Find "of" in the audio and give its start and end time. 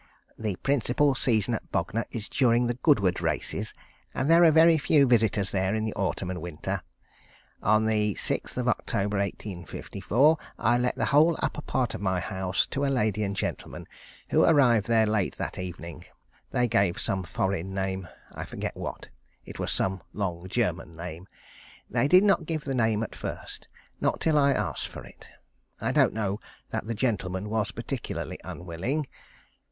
11.93-12.01